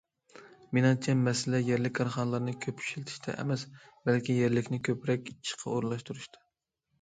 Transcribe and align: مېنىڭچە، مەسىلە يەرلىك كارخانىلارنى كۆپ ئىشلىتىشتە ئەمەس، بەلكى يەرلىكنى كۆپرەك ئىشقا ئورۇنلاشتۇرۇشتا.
مېنىڭچە، 0.75 1.13
مەسىلە 1.25 1.59
يەرلىك 1.67 1.93
كارخانىلارنى 1.99 2.53
كۆپ 2.67 2.81
ئىشلىتىشتە 2.85 3.35
ئەمەس، 3.43 3.67
بەلكى 4.09 4.39
يەرلىكنى 4.39 4.81
كۆپرەك 4.89 5.31
ئىشقا 5.35 5.71
ئورۇنلاشتۇرۇشتا. 5.75 6.45